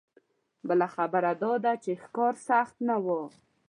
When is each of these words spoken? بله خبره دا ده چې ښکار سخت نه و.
بله 0.67 0.87
خبره 0.95 1.31
دا 1.43 1.53
ده 1.63 1.73
چې 1.83 1.91
ښکار 2.03 2.33
سخت 2.47 2.75
نه 2.87 2.95
و. 3.05 3.07